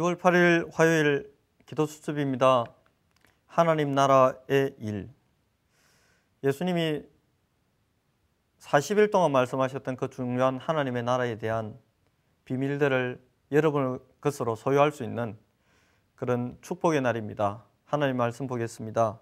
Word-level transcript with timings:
6월 0.00 0.18
8일 0.18 0.72
화요일 0.72 1.30
기도 1.66 1.84
수첩입니다. 1.84 2.64
하나님 3.46 3.92
나라의 3.92 4.74
일. 4.78 5.10
예수님이 6.42 7.02
40일 8.60 9.10
동안 9.10 9.30
말씀하셨던 9.32 9.96
그 9.96 10.08
중요한 10.08 10.58
하나님의 10.58 11.02
나라에 11.02 11.36
대한 11.36 11.78
비밀들을 12.46 13.20
여러분의 13.52 13.98
것으로 14.22 14.56
소유할 14.56 14.90
수 14.90 15.04
있는 15.04 15.36
그런 16.14 16.56
축복의 16.62 17.02
날입니다. 17.02 17.64
하나님 17.84 18.16
말씀 18.16 18.46
보겠습니다. 18.46 19.20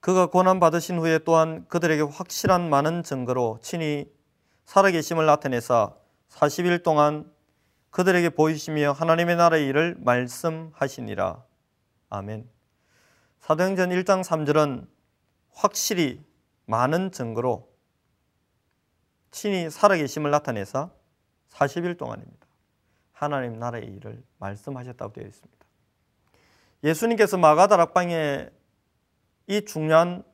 그가 0.00 0.26
고난 0.26 0.60
받으신 0.60 0.98
후에 0.98 1.20
또한 1.20 1.66
그들에게 1.68 2.02
확실한 2.02 2.68
많은 2.68 3.02
증거로 3.02 3.60
친히 3.62 4.12
살아계심을 4.66 5.24
나타내사 5.24 5.94
40일 6.28 6.82
동안 6.82 7.31
그들에게 7.92 8.30
보이시며 8.30 8.92
하나님의 8.92 9.36
나라의 9.36 9.66
일을 9.66 9.96
말씀하시니라. 9.98 11.44
아멘. 12.08 12.48
사도행전 13.38 13.90
1장 13.90 14.24
3절은 14.24 14.88
확실히 15.52 16.24
많은 16.64 17.12
증거로 17.12 17.70
친히 19.30 19.68
살아계심을 19.68 20.30
나타내사 20.30 20.90
40일 21.50 21.98
동안입니다. 21.98 22.46
하나님 23.12 23.58
나라의 23.58 23.84
일을 23.84 24.22
말씀하셨다고 24.38 25.12
되어 25.12 25.26
있습니다. 25.26 25.66
예수님께서 26.84 27.36
마가다락방에 27.36 28.48
이 29.48 29.64
중요한 29.66 30.24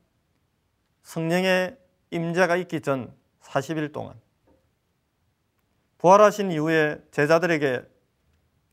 성령의 1.02 1.77
임재가 2.13 2.57
있기 2.57 2.82
전 2.82 3.13
40일 3.43 3.93
동안 3.93 4.15
부활하신 5.99 6.52
이후에 6.52 7.01
제자들에게 7.10 7.82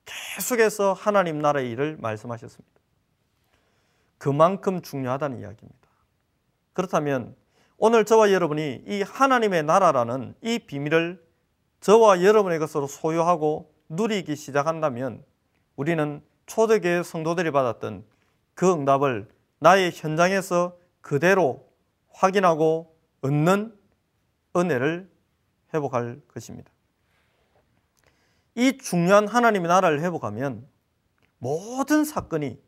계속해서 0.06 0.94
하나님 0.94 1.40
나라의 1.40 1.72
일을 1.72 1.98
말씀하셨습니다. 2.00 2.76
그만큼 4.18 4.82
중요하다는 4.82 5.40
이야기입니다. 5.40 5.90
그렇다면 6.74 7.36
오늘 7.78 8.06
저와 8.06 8.32
여러분이 8.32 8.84
이 8.86 9.02
하나님의 9.02 9.64
나라라는 9.64 10.36
이 10.42 10.60
비밀을 10.60 11.24
저와 11.82 12.24
여러분의 12.24 12.60
것으로 12.60 12.88
소유하고 12.88 13.74
누리기 13.90 14.36
시작한다면 14.36 15.24
우리는 15.76 16.22
초대교회 16.46 17.04
성도들이 17.04 17.52
받았던 17.52 18.06
그 18.54 18.72
응답을 18.72 19.28
나의 19.60 19.92
현장에서 19.94 20.78
그대로 21.02 21.68
확인하고 22.10 22.96
얻는 23.22 23.78
은혜를 24.56 25.10
회복할 25.74 26.22
것입니다. 26.28 26.72
이 28.56 28.78
중요한 28.78 29.28
하나님의 29.28 29.68
나라를 29.68 30.02
회복하면 30.02 30.68
모든 31.38 32.06
사건이 32.06 32.60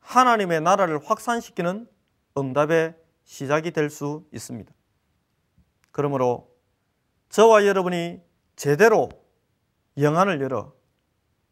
하나님의 0.00 0.60
나라를 0.60 0.98
확산시키는 1.04 1.88
응답의 2.36 2.96
시작이 3.24 3.70
될 3.70 3.90
수 3.90 4.26
있습니다. 4.32 4.72
그러므로 5.92 6.54
저와 7.28 7.66
여러분이 7.66 8.20
제대로 8.56 9.08
영안을 9.96 10.40
열어 10.40 10.74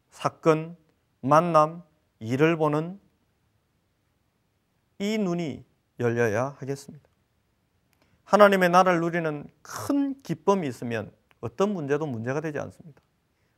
사건, 0.09 0.75
만남, 1.21 1.83
일을 2.19 2.57
보는 2.57 2.99
이 4.99 5.17
눈이 5.17 5.63
열려야 5.99 6.55
하겠습니다. 6.57 7.07
하나님의 8.23 8.69
나라를 8.69 8.99
누리는 9.01 9.47
큰 9.61 10.21
기쁨이 10.23 10.67
있으면 10.67 11.11
어떤 11.39 11.73
문제도 11.73 12.05
문제가 12.05 12.41
되지 12.41 12.59
않습니다. 12.59 13.01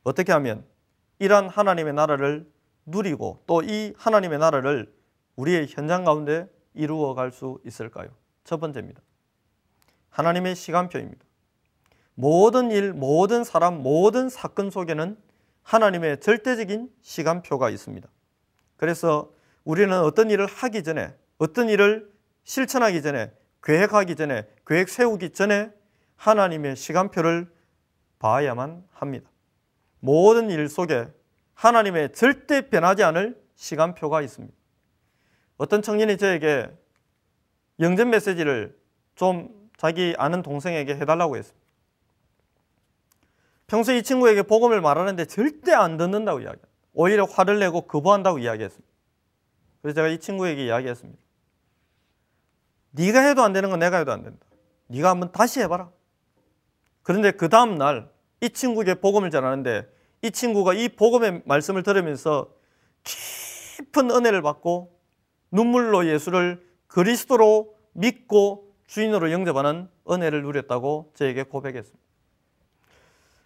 어떻게 0.02 0.32
하면 0.32 0.64
이러한 1.18 1.48
하나님의 1.48 1.92
나라를 1.94 2.50
누리고 2.86 3.42
또 3.46 3.62
이 3.62 3.92
하나님의 3.96 4.38
나라를 4.38 4.92
우리의 5.36 5.66
현장 5.68 6.04
가운데 6.04 6.48
이루어 6.74 7.14
갈 7.14 7.32
수 7.32 7.60
있을까요? 7.64 8.08
첫 8.44 8.58
번째입니다. 8.58 9.00
하나님의 10.10 10.56
시간표입니다. 10.56 11.24
모든 12.14 12.70
일, 12.70 12.92
모든 12.92 13.44
사람, 13.44 13.82
모든 13.82 14.28
사건 14.28 14.70
속에는 14.70 15.16
하나님의 15.62 16.20
절대적인 16.20 16.90
시간표가 17.00 17.70
있습니다. 17.70 18.08
그래서 18.76 19.32
우리는 19.64 19.96
어떤 20.00 20.30
일을 20.30 20.46
하기 20.46 20.82
전에, 20.82 21.14
어떤 21.38 21.68
일을 21.68 22.10
실천하기 22.44 23.02
전에, 23.02 23.32
계획하기 23.62 24.16
전에, 24.16 24.48
계획 24.66 24.88
세우기 24.88 25.30
전에 25.30 25.70
하나님의 26.16 26.76
시간표를 26.76 27.50
봐야만 28.18 28.84
합니다. 28.90 29.29
모든 30.00 30.50
일 30.50 30.68
속에 30.68 31.08
하나님의 31.54 32.12
절대 32.12 32.68
변하지 32.68 33.04
않을 33.04 33.40
시간표가 33.54 34.22
있습니다. 34.22 34.54
어떤 35.58 35.82
청년이 35.82 36.16
저에게 36.16 36.70
영전 37.78 38.10
메시지를 38.10 38.78
좀 39.14 39.70
자기 39.76 40.14
아는 40.18 40.42
동생에게 40.42 40.96
해달라고 40.96 41.36
했습니다. 41.36 41.60
평소 43.66 43.92
이 43.92 44.02
친구에게 44.02 44.42
복음을 44.42 44.80
말하는데 44.80 45.26
절대 45.26 45.72
안 45.72 45.96
듣는다고 45.96 46.40
이야기합니다. 46.40 46.68
오히려 46.92 47.24
화를 47.24 47.58
내고 47.60 47.82
거부한다고 47.82 48.38
이야기했습니다. 48.38 48.88
그래서 49.80 49.94
제가 49.94 50.08
이 50.08 50.18
친구에게 50.18 50.66
이야기했습니다. 50.66 51.22
네가 52.92 53.20
해도 53.20 53.42
안 53.42 53.52
되는 53.52 53.70
건 53.70 53.78
내가 53.78 53.98
해도 53.98 54.12
안 54.12 54.22
된다. 54.22 54.44
네가 54.88 55.10
한번 55.10 55.30
다시 55.30 55.60
해봐라. 55.60 55.90
그런데 57.02 57.30
그 57.30 57.48
다음 57.48 57.78
날 57.78 58.10
이 58.40 58.50
친구에게 58.50 58.94
복음을 58.94 59.30
전하는데 59.30 59.86
이 60.22 60.30
친구가 60.30 60.74
이 60.74 60.88
복음의 60.88 61.42
말씀을 61.44 61.82
들으면서 61.82 62.50
깊은 63.04 64.10
은혜를 64.10 64.42
받고 64.42 64.98
눈물로 65.50 66.06
예수를 66.06 66.64
그리스도로 66.86 67.74
믿고 67.92 68.74
주인으로 68.86 69.30
영접하는 69.30 69.88
은혜를 70.10 70.42
누렸다고 70.42 71.12
저에게 71.14 71.44
고백했습니다. 71.44 71.98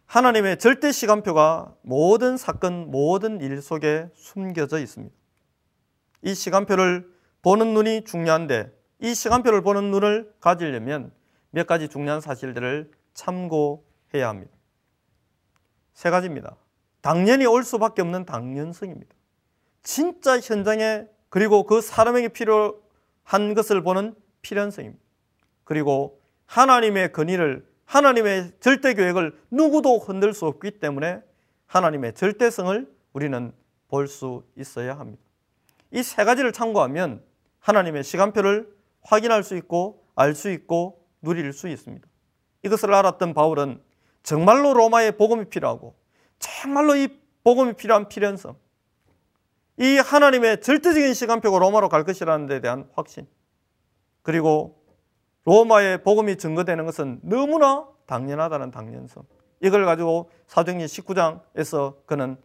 하나님의 0.07 0.59
절대 0.59 0.93
시간표가 0.93 1.75
모든 1.83 2.37
사건, 2.37 2.91
모든 2.91 3.41
일 3.41 3.61
속에 3.61 4.09
숨겨져 4.15 4.79
있습니다. 4.79 5.15
이 6.23 6.35
시간표를 6.35 7.09
보는 7.43 7.75
눈이 7.75 8.05
중요한데 8.05 8.73
이 9.01 9.15
시간표를 9.15 9.63
보는 9.63 9.91
눈을 9.91 10.33
가지려면 10.41 11.13
몇 11.51 11.67
가지 11.67 11.89
중요한 11.89 12.21
사실들을 12.21 12.91
참고해야 13.13 14.29
합니다. 14.29 14.53
세 15.95 16.11
가지입니다. 16.11 16.57
당연히 17.01 17.47
올 17.47 17.65
수밖에 17.65 18.03
없는 18.03 18.25
당연성입니다. 18.27 19.15
진짜 19.83 20.39
현장에 20.39 21.07
그리고 21.29 21.65
그 21.65 21.81
사람에게 21.81 22.29
필요한 22.29 23.55
것을 23.55 23.83
보는 23.83 24.15
필연성입니다. 24.43 25.03
그리고 25.65 26.21
하나님의 26.47 27.13
근의를 27.13 27.67
하나님의 27.87 28.53
절대 28.61 28.95
계획을 28.95 29.39
누구도 29.51 29.99
흔들 29.99 30.33
수 30.33 30.47
없기 30.47 30.79
때문에 30.81 31.21
하나님의 31.67 32.15
절대성을 32.15 32.93
우리는 33.13 33.53
볼 33.89 34.09
수 34.09 34.43
있어야 34.57 34.99
합니다. 34.99 35.23
이 35.93 36.03
세 36.03 36.25
가지를 36.25 36.53
참고하면 36.53 37.23
하나님의 37.61 38.03
시간표를 38.05 38.69
확인할 39.03 39.45
수 39.45 39.57
있고 39.57 40.05
알 40.17 40.35
수 40.35 40.51
있고 40.51 41.05
누릴 41.23 41.53
수 41.53 41.69
있습니다. 41.69 42.07
이것을 42.65 42.93
알았던 42.93 43.35
바울은 43.35 43.81
정말로 44.25 44.75
로마의 44.75 45.17
복음이 45.17 45.45
필요하고 45.45 45.95
정말로 46.41 46.97
이 46.97 47.09
복음이 47.45 47.75
필요한 47.75 48.09
필연성, 48.09 48.57
이 49.79 49.99
하나님의 49.99 50.61
절대적인 50.63 51.15
시간표가 51.15 51.59
로마로 51.59 51.89
갈 51.89 52.05
것이라는 52.05 52.47
데 52.47 52.61
대한 52.61 52.89
확신, 52.95 53.27
그리고 54.23 54.83
로마의 55.45 56.03
복음이 56.03 56.39
증거되는 56.39 56.87
것은 56.87 57.21
너무나 57.23 57.87
당연하다는 58.07 58.71
당연성. 58.71 59.25
이걸 59.61 59.85
가지고 59.85 60.31
사도행전 60.47 60.87
19장에서 60.87 62.07
그는 62.07 62.37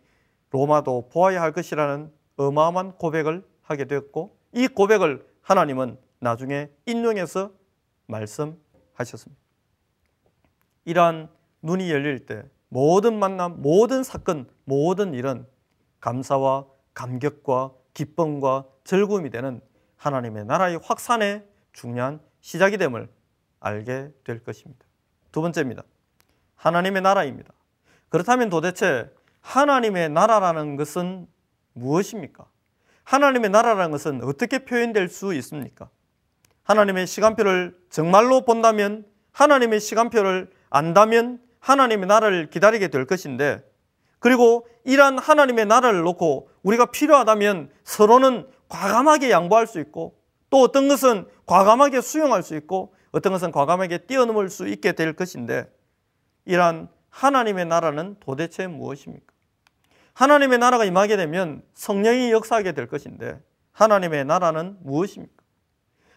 로마도 0.51 1.09
보아야 1.09 1.41
할 1.41 1.51
것이라는 1.53 2.11
어마어마한 2.35 2.97
고백을 2.97 3.45
하게 3.61 3.85
되었고 3.85 4.37
이 4.53 4.67
고백을 4.67 5.25
하나님은 5.41 5.97
나중에 6.19 6.69
인용해서 6.85 7.51
말씀하셨습니다. 8.07 9.41
이러한 10.85 11.29
눈이 11.61 11.91
열릴 11.91 12.25
때 12.25 12.43
모든 12.69 13.17
만남, 13.17 13.61
모든 13.61 14.03
사건, 14.03 14.47
모든 14.65 15.13
일은 15.13 15.45
감사와 15.99 16.65
감격과 16.93 17.73
기쁨과 17.93 18.65
즐거움이 18.83 19.29
되는 19.29 19.61
하나님의 19.97 20.45
나라의 20.45 20.79
확산의 20.81 21.45
중요한 21.73 22.19
시작이 22.41 22.77
됨을 22.77 23.09
알게 23.59 24.11
될 24.23 24.43
것입니다. 24.43 24.85
두 25.31 25.41
번째입니다. 25.41 25.83
하나님의 26.55 27.01
나라입니다. 27.01 27.53
그렇다면 28.09 28.49
도대체 28.49 29.11
하나님의 29.41 30.09
나라라는 30.09 30.75
것은 30.75 31.27
무엇입니까? 31.73 32.45
하나님의 33.03 33.49
나라라는 33.49 33.91
것은 33.91 34.23
어떻게 34.23 34.59
표현될 34.59 35.09
수 35.09 35.33
있습니까? 35.35 35.89
하나님의 36.63 37.07
시간표를 37.07 37.77
정말로 37.89 38.45
본다면, 38.45 39.05
하나님의 39.31 39.79
시간표를 39.79 40.51
안다면 40.69 41.41
하나님의 41.59 42.07
나라를 42.07 42.49
기다리게 42.49 42.87
될 42.89 43.05
것인데 43.05 43.63
그리고 44.19 44.67
이러한 44.83 45.17
하나님의 45.17 45.65
나라를 45.65 46.01
놓고 46.01 46.49
우리가 46.63 46.87
필요하다면 46.87 47.71
서로는 47.83 48.47
과감하게 48.67 49.31
양보할 49.31 49.67
수 49.67 49.79
있고 49.79 50.19
또 50.49 50.61
어떤 50.61 50.87
것은 50.87 51.25
과감하게 51.45 52.01
수용할 52.01 52.43
수 52.43 52.55
있고 52.55 52.93
어떤 53.11 53.33
것은 53.33 53.51
과감하게 53.51 53.99
뛰어넘을 54.05 54.49
수 54.49 54.67
있게 54.67 54.91
될 54.91 55.13
것인데 55.13 55.69
이러한 56.45 56.89
하나님의 57.09 57.65
나라는 57.65 58.17
도대체 58.19 58.67
무엇입니까? 58.67 59.33
하나님의 60.13 60.57
나라가 60.59 60.85
임하게 60.85 61.17
되면 61.17 61.63
성령이 61.73 62.31
역사하게 62.31 62.73
될 62.73 62.87
것인데 62.87 63.39
하나님의 63.71 64.25
나라는 64.25 64.77
무엇입니까? 64.81 65.33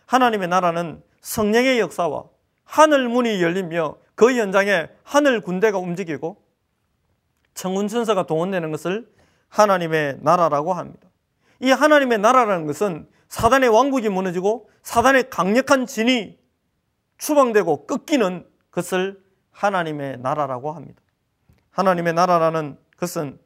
하나님의 0.06 0.48
나라는 0.48 1.02
성령의 1.20 1.78
역사와 1.78 2.24
하늘 2.64 3.08
문이 3.08 3.40
열리며 3.42 3.96
그 4.14 4.34
현장에 4.36 4.88
하늘 5.02 5.40
군대가 5.40 5.78
움직이고 5.78 6.42
천군 7.54 7.88
천사가 7.88 8.26
동원되는 8.26 8.70
것을 8.70 9.08
하나님의 9.48 10.18
나라라고 10.20 10.72
합니다. 10.72 11.08
이 11.60 11.70
하나님의 11.70 12.18
나라라는 12.18 12.66
것은 12.66 13.08
사단의 13.28 13.68
왕국이 13.68 14.08
무너지고 14.08 14.68
사단의 14.82 15.30
강력한 15.30 15.86
진이 15.86 16.38
추방되고 17.18 17.86
꺾이는 17.86 18.46
것을 18.70 19.22
하나님의 19.52 20.18
나라라고 20.18 20.72
합니다. 20.72 21.00
하나님의 21.70 22.14
나라라는 22.14 22.78
것은 22.96 23.38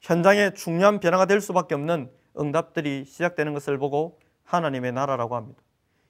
현장에 0.00 0.52
중요한 0.52 1.00
변화가 1.00 1.26
될 1.26 1.40
수밖에 1.40 1.74
없는 1.74 2.10
응답들이 2.38 3.04
시작되는 3.06 3.54
것을 3.54 3.78
보고 3.78 4.20
하나님의 4.44 4.92
나라라고 4.92 5.36
합니다. 5.36 5.60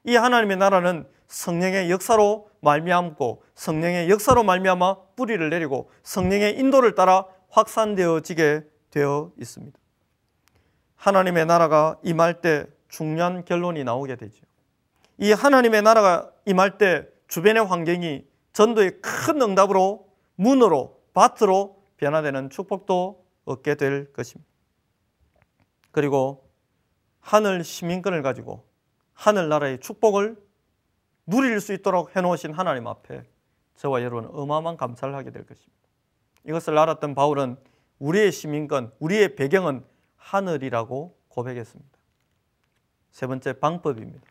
이 0.04 0.16
하나님의 0.16 0.56
나라는 0.56 1.06
성령의 1.28 1.90
역사로 1.90 2.48
말미암고 2.60 3.42
성령의 3.54 4.10
역사로 4.10 4.42
말미암아 4.42 4.96
뿌리를 5.16 5.48
내리고 5.50 5.90
성령의 6.02 6.58
인도를 6.58 6.94
따라 6.94 7.26
확산되어지게 7.50 8.62
되어 8.90 9.32
있습니다. 9.40 9.78
하나님의 10.96 11.46
나라가 11.46 11.98
임할 12.02 12.40
때 12.40 12.66
중요한 12.88 13.44
결론이 13.44 13.84
나오게 13.84 14.16
되죠. 14.16 14.44
이 15.18 15.32
하나님의 15.32 15.82
나라가 15.82 16.30
임할 16.46 16.78
때 16.78 17.06
주변의 17.28 17.64
환경이 17.66 18.24
전도의 18.52 19.00
큰 19.00 19.42
응답으로 19.42 20.08
문으로 20.36 21.00
밭으로 21.12 21.82
변화되는 21.96 22.50
축복도 22.50 23.24
얻게 23.44 23.74
될 23.74 24.12
것입니다. 24.12 24.50
그리고 25.90 26.48
하늘 27.20 27.64
시민권을 27.64 28.22
가지고 28.22 28.64
하늘 29.12 29.48
나라의 29.48 29.80
축복을 29.80 30.36
누릴 31.26 31.60
수 31.60 31.72
있도록 31.72 32.14
해놓으신 32.14 32.52
하나님 32.52 32.86
앞에 32.86 33.24
저와 33.76 34.02
여러분은 34.02 34.30
어마어마한 34.32 34.76
감사를 34.76 35.14
하게 35.14 35.30
될 35.30 35.44
것입니다. 35.44 35.72
이것을 36.46 36.76
알았던 36.76 37.14
바울은 37.14 37.56
우리의 37.98 38.32
시민권, 38.32 38.92
우리의 38.98 39.36
배경은 39.36 39.84
하늘이라고 40.16 41.16
고백했습니다. 41.28 41.98
세 43.10 43.26
번째 43.26 43.52
방법입니다. 43.54 44.26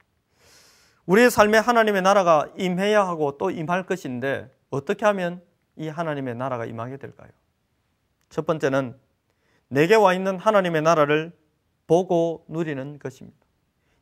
우리의 1.05 1.31
삶에 1.31 1.57
하나님의 1.57 2.01
나라가 2.01 2.49
임해야 2.57 3.05
하고 3.05 3.37
또 3.37 3.49
임할 3.49 3.85
것인데 3.85 4.49
어떻게 4.69 5.05
하면 5.05 5.41
이 5.75 5.87
하나님의 5.87 6.35
나라가 6.35 6.65
임하게 6.65 6.97
될까요? 6.97 7.29
첫 8.29 8.45
번째는 8.45 8.97
내게 9.67 9.95
와 9.95 10.13
있는 10.13 10.37
하나님의 10.37 10.81
나라를 10.81 11.31
보고 11.87 12.45
누리는 12.47 12.99
것입니다. 12.99 13.37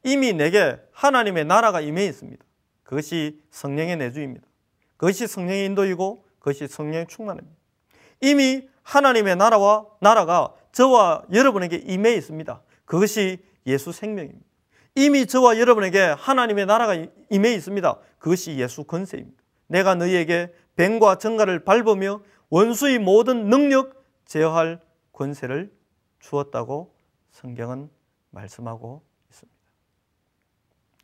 이미 0.03 0.33
내게 0.33 0.79
하나님의 0.91 1.45
나라가 1.45 1.81
임해 1.81 2.05
있습니다. 2.05 2.43
그것이 2.91 3.41
성령의 3.51 3.95
내주입니다. 3.95 4.45
그것이 4.97 5.25
성령의 5.25 5.65
인도이고 5.67 6.25
그것이 6.39 6.67
성령의 6.67 7.07
충만입니다. 7.07 7.55
이미 8.19 8.67
하나님의 8.83 9.37
나라와 9.37 9.85
나라가 10.01 10.53
저와 10.73 11.23
여러분에게 11.31 11.77
임해 11.77 12.13
있습니다. 12.15 12.61
그것이 12.83 13.41
예수 13.65 13.93
생명입니다. 13.93 14.45
이미 14.95 15.25
저와 15.25 15.57
여러분에게 15.57 15.99
하나님의 15.99 16.65
나라가 16.65 16.95
임해 17.29 17.53
있습니다. 17.53 17.97
그것이 18.19 18.57
예수 18.57 18.83
권세입니다. 18.83 19.41
내가 19.67 19.95
너희에게 19.95 20.53
뱀과 20.75 21.17
정갈을 21.17 21.63
밟으며 21.63 22.21
원수의 22.49 22.99
모든 22.99 23.47
능력 23.47 24.03
제어할 24.25 24.81
권세를 25.13 25.71
주었다고 26.19 26.93
성경은 27.31 27.89
말씀하고 28.31 29.01
있습니다. 29.29 29.57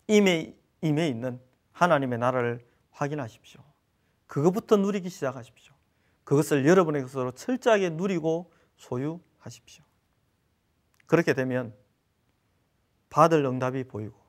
이미 0.09 0.53
임해 0.81 1.07
있는 1.07 1.46
하나님의 1.77 2.17
나라를 2.17 2.65
확인하십시오. 2.89 3.61
그것부터 4.25 4.77
누리기 4.77 5.09
시작하십시오. 5.09 5.75
그것을 6.23 6.65
여러분의 6.65 7.03
것으로 7.03 7.31
철저하게 7.31 7.91
누리고 7.91 8.51
소유하십시오. 8.77 9.85
그렇게 11.05 11.33
되면 11.33 11.73
받을 13.09 13.45
응답이 13.45 13.83
보이고 13.85 14.19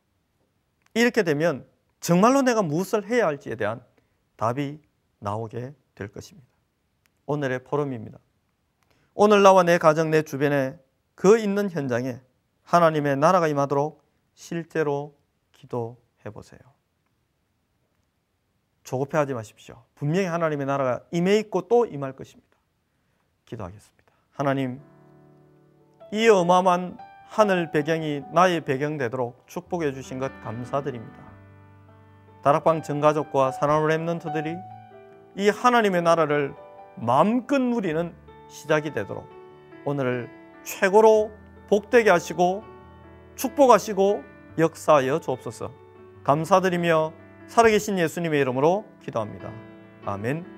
이렇게 0.93 1.23
되면 1.23 1.67
정말로 2.00 2.43
내가 2.43 2.62
무엇을 2.62 3.06
해야 3.06 3.27
할지에 3.27 3.56
대한 3.56 3.83
답이 4.37 4.81
나오게 5.19 5.75
될 5.94 6.09
것입니다. 6.09 6.47
오늘의 7.25 7.65
포럼입니다. 7.65 8.19
오늘 9.15 9.43
나와 9.43 9.62
내 9.62 9.79
가정, 9.79 10.11
내 10.11 10.23
주변에 10.23 10.79
그 11.15 11.39
있는 11.39 11.71
현장에 11.71 12.21
하나님의 12.62 13.17
나라가 13.17 13.49
임하도록 13.49 14.05
실제로 14.35 15.19
기도해 15.53 16.31
보세요. 16.33 16.78
조급해하지 18.88 19.35
마십시오. 19.35 19.82
분명히 19.94 20.26
하나님의 20.26 20.67
나라가 20.67 21.00
임해 21.11 21.38
있고 21.40 21.69
또 21.69 21.85
임할 21.85 22.12
것입니다. 22.12 22.49
기도하겠습니다. 23.44 24.12
하나님, 24.32 24.81
이 26.11 26.26
어마어마한 26.26 26.96
하늘 27.26 27.70
배경이 27.70 28.23
나의 28.32 28.62
배경 28.62 28.96
되도록 28.96 29.46
축복해 29.46 29.93
주신 29.93 30.19
것 30.19 30.32
감사드립니다. 30.43 31.19
다락방 32.43 32.82
전가족과 32.82 33.52
사랑하는 33.52 33.88
렘넌트들이 33.88 34.56
이 35.37 35.49
하나님의 35.50 36.00
나라를 36.00 36.55
마음껏 36.96 37.61
누리는 37.61 38.14
시작이 38.49 38.94
되도록 38.94 39.29
오늘을 39.84 40.31
최고로 40.62 41.31
복되게 41.69 42.08
하시고 42.08 42.64
축복하시고 43.37 44.25
역사하여 44.56 45.20
주옵소서. 45.20 45.70
감사드리며 46.25 47.28
살아계신 47.48 47.98
예수님의 47.98 48.40
이름으로 48.40 48.84
기도합니다. 49.02 49.50
아멘. 50.05 50.57